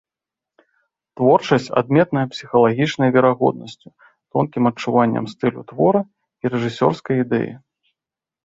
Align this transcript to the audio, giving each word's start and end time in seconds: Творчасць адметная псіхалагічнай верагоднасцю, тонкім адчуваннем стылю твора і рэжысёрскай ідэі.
Творчасць 1.19 1.67
адметная 1.81 2.23
псіхалагічнай 2.33 3.09
верагоднасцю, 3.17 3.89
тонкім 4.31 4.63
адчуваннем 4.71 5.25
стылю 5.35 5.61
твора 5.73 6.01
і 6.45 6.55
рэжысёрскай 6.55 7.15
ідэі. 7.27 7.53